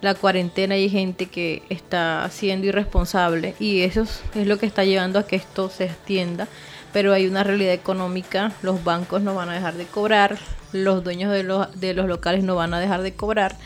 la 0.00 0.14
cuarentena 0.14 0.76
y 0.76 0.84
hay 0.84 0.88
gente 0.88 1.26
que 1.26 1.62
está 1.68 2.28
siendo 2.30 2.68
irresponsable 2.68 3.54
y 3.58 3.80
eso 3.80 4.06
es 4.34 4.46
lo 4.46 4.56
que 4.58 4.66
está 4.66 4.84
llevando 4.84 5.18
a 5.18 5.26
que 5.26 5.36
esto 5.36 5.68
se 5.68 5.86
extienda 5.86 6.46
pero 6.92 7.12
hay 7.12 7.26
una 7.26 7.44
realidad 7.44 7.72
económica, 7.72 8.52
los 8.62 8.82
bancos 8.84 9.22
no 9.22 9.34
van 9.34 9.48
a 9.48 9.54
dejar 9.54 9.74
de 9.74 9.86
cobrar, 9.86 10.38
los 10.72 11.04
dueños 11.04 11.32
de 11.32 11.42
los, 11.42 11.80
de 11.80 11.94
los 11.94 12.06
locales 12.06 12.44
no 12.44 12.56
van 12.56 12.74
a 12.74 12.80
dejar 12.80 13.02
de 13.02 13.14
cobrar 13.14 13.56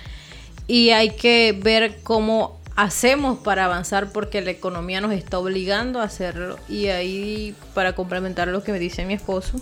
y 0.67 0.91
hay 0.91 1.11
que 1.11 1.59
ver 1.63 1.99
cómo 2.03 2.59
hacemos 2.77 3.39
para 3.39 3.67
avanzar 3.67 4.11
porque 4.13 4.41
la 4.41 4.51
economía 4.51 5.01
nos 5.01 5.13
está 5.13 5.39
obligando 5.39 6.01
a 6.01 6.05
hacerlo 6.05 6.59
y 6.69 6.89
ahí 6.89 7.55
para 7.75 7.95
complementar 7.95 8.49
lo 8.49 8.63
que 8.63 8.73
me 8.73 8.79
dice 8.79 9.05
mi 9.05 9.15
esposo, 9.15 9.61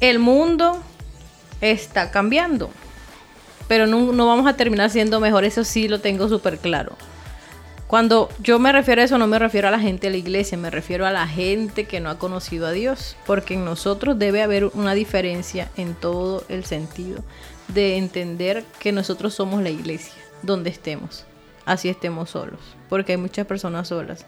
el 0.00 0.18
mundo 0.18 0.82
está 1.60 2.10
cambiando, 2.10 2.70
pero 3.66 3.86
no, 3.86 4.12
no 4.12 4.26
vamos 4.26 4.46
a 4.46 4.56
terminar 4.56 4.90
siendo 4.90 5.20
mejor, 5.20 5.44
eso 5.44 5.64
sí 5.64 5.88
lo 5.88 6.00
tengo 6.00 6.28
súper 6.28 6.58
claro. 6.58 6.96
Cuando 7.86 8.28
yo 8.40 8.58
me 8.58 8.72
refiero 8.72 9.00
a 9.00 9.04
eso, 9.04 9.16
no 9.16 9.28
me 9.28 9.38
refiero 9.38 9.68
a 9.68 9.70
la 9.70 9.78
gente 9.78 10.08
de 10.08 10.10
la 10.10 10.16
iglesia, 10.16 10.58
me 10.58 10.70
refiero 10.70 11.06
a 11.06 11.12
la 11.12 11.28
gente 11.28 11.84
que 11.84 12.00
no 12.00 12.10
ha 12.10 12.18
conocido 12.18 12.66
a 12.66 12.72
Dios, 12.72 13.16
porque 13.26 13.54
en 13.54 13.64
nosotros 13.64 14.18
debe 14.18 14.42
haber 14.42 14.64
una 14.74 14.94
diferencia 14.94 15.70
en 15.76 15.94
todo 15.94 16.42
el 16.48 16.64
sentido 16.64 17.22
de 17.68 17.96
entender 17.96 18.64
que 18.80 18.90
nosotros 18.90 19.34
somos 19.34 19.62
la 19.62 19.70
iglesia, 19.70 20.20
donde 20.46 20.70
estemos, 20.70 21.26
así 21.64 21.88
estemos 21.88 22.30
solos, 22.30 22.60
porque 22.88 23.12
hay 23.12 23.18
muchas 23.18 23.46
personas 23.46 23.88
solas. 23.88 24.26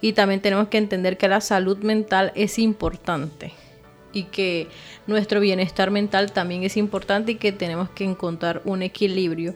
Y 0.00 0.12
también 0.12 0.40
tenemos 0.40 0.68
que 0.68 0.78
entender 0.78 1.16
que 1.16 1.28
la 1.28 1.40
salud 1.40 1.78
mental 1.78 2.30
es 2.34 2.58
importante 2.58 3.52
y 4.12 4.24
que 4.24 4.68
nuestro 5.06 5.40
bienestar 5.40 5.90
mental 5.90 6.32
también 6.32 6.62
es 6.62 6.76
importante 6.76 7.32
y 7.32 7.34
que 7.34 7.52
tenemos 7.52 7.90
que 7.90 8.04
encontrar 8.04 8.62
un 8.64 8.82
equilibrio 8.82 9.54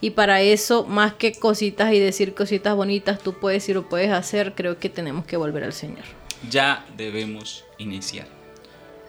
Y 0.00 0.10
para 0.10 0.42
eso, 0.42 0.84
más 0.84 1.14
que 1.14 1.32
cositas 1.32 1.92
y 1.94 2.00
decir 2.00 2.34
cositas 2.34 2.74
bonitas, 2.74 3.20
tú 3.20 3.34
puedes 3.34 3.68
y 3.68 3.72
lo 3.72 3.88
puedes 3.88 4.10
hacer, 4.10 4.54
creo 4.56 4.78
que 4.78 4.88
tenemos 4.88 5.24
que 5.24 5.36
volver 5.36 5.62
al 5.62 5.72
Señor. 5.72 6.04
Ya 6.50 6.84
debemos 6.96 7.64
iniciar. 7.78 8.26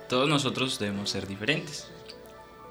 Todos 0.08 0.30
nosotros 0.30 0.78
debemos 0.78 1.10
ser 1.10 1.28
diferentes. 1.28 1.88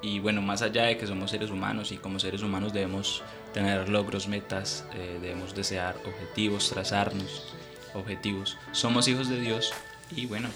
Y 0.03 0.19
bueno, 0.19 0.43
más 0.43 0.63
allá 0.63 0.85
de 0.85 0.99
que 0.99 1.07
somos 1.07 1.31
seres 1.31 1.51
humanos 1.51 1.93
y 1.93 1.97
como 1.97 2.19
seres 2.19 2.43
humanos 2.43 2.73
debemos 2.73 3.23
tener 3.55 3.89
logros, 3.89 4.27
metas, 4.27 4.85
eh, 4.95 5.19
debemos 5.23 5.55
desear 5.55 5.97
objetivos, 6.05 6.71
trazarnos 6.71 7.55
objetivos. 7.95 8.59
Somos 8.73 9.07
hijos 9.07 9.29
de 9.29 9.41
Dios 9.41 9.73
y 10.15 10.27
bueno, 10.27 10.49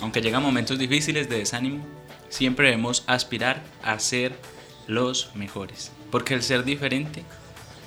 aunque 0.00 0.20
llegan 0.20 0.42
momentos 0.42 0.78
difíciles 0.78 1.30
de 1.30 1.38
desánimo, 1.38 1.84
siempre 2.28 2.66
debemos 2.66 3.02
aspirar 3.06 3.62
a 3.82 3.98
ser 3.98 4.36
los 4.86 5.34
mejores. 5.34 5.92
Porque 6.10 6.34
el 6.34 6.42
ser 6.42 6.64
diferente 6.64 7.24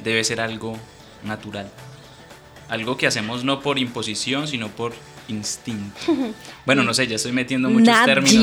debe 0.04 0.24
ser 0.24 0.42
algo 0.42 0.78
natural. 1.24 1.70
Algo 2.70 2.98
que 2.98 3.06
hacemos 3.06 3.44
no 3.44 3.62
por 3.62 3.78
imposición, 3.78 4.48
sino 4.48 4.70
por 4.70 4.94
instinto. 5.28 6.00
Bueno, 6.66 6.84
no 6.84 6.94
sé, 6.94 7.08
ya 7.08 7.18
estoy 7.18 7.32
metiendo 7.32 7.70
muchos 7.70 8.06
términos. 8.06 8.34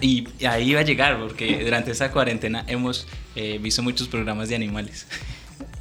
y, 0.00 0.28
ahí 0.46 0.72
va 0.72 0.80
a 0.80 0.84
llegar, 0.84 1.18
porque 1.18 1.64
durante 1.64 1.90
esta 1.90 2.10
cuarentena 2.12 2.64
hemos 2.66 3.06
eh, 3.34 3.58
visto 3.60 3.82
muchos 3.82 4.08
programas 4.08 4.48
de 4.48 4.56
animales. 4.56 5.06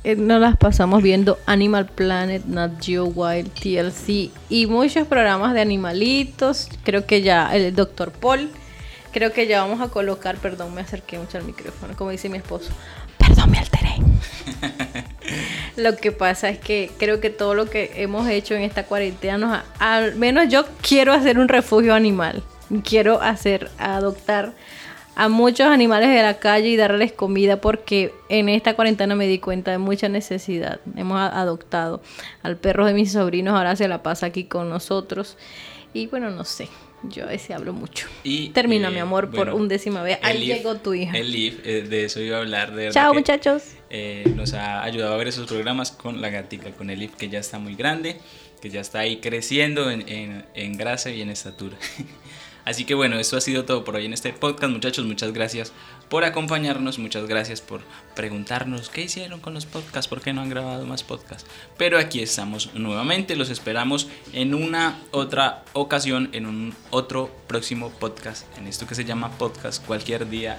Eh, 0.03 0.15
nos 0.15 0.41
las 0.41 0.57
pasamos 0.57 1.03
viendo 1.03 1.37
Animal 1.45 1.85
Planet, 1.85 2.45
Nat 2.45 2.83
Geo 2.83 3.05
Wild, 3.05 3.51
TLC 3.51 4.31
y 4.49 4.65
muchos 4.65 5.07
programas 5.07 5.53
de 5.53 5.61
animalitos. 5.61 6.69
Creo 6.83 7.05
que 7.05 7.21
ya 7.21 7.55
el 7.55 7.75
Dr. 7.75 8.11
Paul. 8.11 8.49
Creo 9.11 9.33
que 9.33 9.45
ya 9.45 9.61
vamos 9.61 9.81
a 9.81 9.89
colocar, 9.89 10.37
perdón, 10.37 10.73
me 10.73 10.81
acerqué 10.81 11.19
mucho 11.19 11.37
al 11.37 11.43
micrófono, 11.43 11.95
como 11.97 12.11
dice 12.11 12.29
mi 12.29 12.37
esposo. 12.37 12.71
Lo 15.77 15.95
que 15.95 16.11
pasa 16.11 16.49
es 16.49 16.59
que 16.59 16.91
creo 16.97 17.19
que 17.21 17.29
todo 17.29 17.53
lo 17.53 17.65
que 17.65 17.91
hemos 17.95 18.27
hecho 18.27 18.55
en 18.55 18.61
esta 18.61 18.85
cuarentena, 18.85 19.37
nos 19.37 19.59
al 19.79 20.15
menos 20.15 20.49
yo 20.49 20.65
quiero 20.81 21.13
hacer 21.13 21.39
un 21.39 21.47
refugio 21.47 21.93
animal. 21.93 22.43
Quiero 22.83 23.21
hacer, 23.21 23.69
adoptar 23.77 24.53
a 25.15 25.27
muchos 25.29 25.67
animales 25.67 26.09
de 26.09 26.21
la 26.21 26.39
calle 26.39 26.69
y 26.69 26.77
darles 26.77 27.11
comida 27.11 27.59
porque 27.59 28.13
en 28.29 28.49
esta 28.49 28.75
cuarentena 28.75 29.15
me 29.15 29.27
di 29.27 29.39
cuenta 29.39 29.71
de 29.71 29.77
mucha 29.77 30.09
necesidad. 30.09 30.79
Hemos 30.95 31.19
adoptado 31.19 32.01
al 32.43 32.57
perro 32.57 32.85
de 32.85 32.93
mis 32.93 33.11
sobrinos, 33.11 33.53
ahora 33.53 33.75
se 33.75 33.87
la 33.87 34.03
pasa 34.03 34.27
aquí 34.27 34.45
con 34.45 34.69
nosotros. 34.69 35.37
Y 35.93 36.07
bueno, 36.07 36.29
no 36.29 36.45
sé, 36.45 36.69
yo 37.03 37.23
a 37.23 37.27
veces 37.27 37.51
hablo 37.51 37.73
mucho. 37.73 38.07
Y, 38.23 38.49
Termina, 38.49 38.89
mi 38.89 38.97
eh, 38.97 39.01
amor, 39.01 39.29
por 39.31 39.49
un 39.49 39.67
décima 39.67 40.01
vez. 40.01 40.19
Ahí 40.21 40.45
llegó 40.45 40.75
tu 40.75 40.93
hija. 40.93 41.17
El 41.17 41.35
eh, 41.35 41.81
de 41.87 42.05
eso 42.05 42.21
iba 42.21 42.37
a 42.37 42.39
hablar. 42.39 42.73
De 42.73 42.89
Chao, 42.91 43.13
muchachos. 43.13 43.63
Eh, 43.93 44.23
nos 44.37 44.53
ha 44.53 44.83
ayudado 44.83 45.13
a 45.13 45.17
ver 45.17 45.27
esos 45.27 45.47
programas 45.47 45.91
con 45.91 46.21
la 46.21 46.29
gatica, 46.29 46.71
con 46.71 46.89
el 46.89 47.11
que 47.11 47.27
ya 47.27 47.39
está 47.39 47.59
muy 47.59 47.75
grande, 47.75 48.21
que 48.61 48.69
ya 48.69 48.79
está 48.79 48.99
ahí 48.99 49.17
creciendo 49.17 49.91
en, 49.91 50.07
en, 50.07 50.45
en 50.53 50.77
grasa 50.77 51.09
y 51.11 51.21
en 51.21 51.29
estatura. 51.29 51.75
Así 52.63 52.85
que 52.85 52.93
bueno, 52.93 53.19
eso 53.19 53.35
ha 53.35 53.41
sido 53.41 53.65
todo 53.65 53.83
por 53.83 53.97
hoy 53.97 54.05
en 54.05 54.13
este 54.13 54.31
podcast, 54.31 54.71
muchachos. 54.71 55.05
Muchas 55.05 55.33
gracias 55.33 55.73
por 56.07 56.23
acompañarnos, 56.23 56.99
muchas 56.99 57.27
gracias 57.27 57.59
por 57.59 57.81
preguntarnos 58.15 58.89
qué 58.89 59.01
hicieron 59.01 59.41
con 59.41 59.53
los 59.53 59.65
podcasts, 59.65 60.07
por 60.07 60.21
qué 60.21 60.31
no 60.31 60.41
han 60.41 60.49
grabado 60.49 60.85
más 60.85 61.03
podcasts. 61.03 61.49
Pero 61.77 61.97
aquí 61.97 62.21
estamos 62.21 62.73
nuevamente, 62.73 63.35
los 63.35 63.49
esperamos 63.49 64.07
en 64.31 64.53
una 64.53 65.01
otra 65.11 65.65
ocasión, 65.73 66.29
en 66.31 66.45
un 66.45 66.73
otro 66.91 67.29
próximo 67.47 67.89
podcast, 67.89 68.45
en 68.57 68.67
esto 68.67 68.87
que 68.87 68.95
se 68.95 69.03
llama 69.03 69.37
podcast 69.37 69.85
cualquier 69.85 70.29
día. 70.29 70.57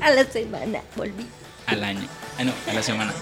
A 0.00 0.10
la 0.10 0.24
semana, 0.24 0.82
volví. 0.94 1.24
Al 1.72 1.84
año. 1.84 2.06
Ah, 2.38 2.44
no, 2.44 2.52
a 2.68 2.74
la 2.74 2.82
semana. 2.82 3.12